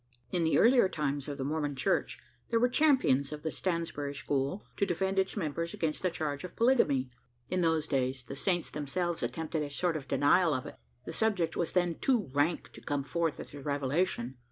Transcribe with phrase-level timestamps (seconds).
[0.31, 2.17] In the earlier times of the Mormon Church,
[2.49, 6.55] there were champions of the Stansbury school to defend its members against the charge of
[6.55, 7.11] polygamy.
[7.51, 10.79] In those days, the Saints themselves attempted a sort of denial of it.
[11.05, 14.37] The subject was then too rank to come forth as a revelation.